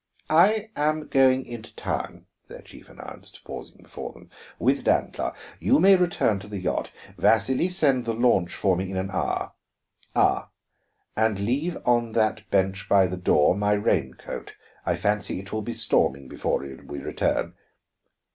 [0.33, 5.35] "I am going into the town," their chief announced, pausing before them, "with Dancla.
[5.59, 6.89] You may return to the yacht.
[7.19, 9.51] Vasili, send the launch for me in an hour.
[10.15, 10.49] Ah,
[11.15, 14.55] and leave on that bench by the door my rain coat;
[14.87, 17.53] I fancy it will be storming before we return.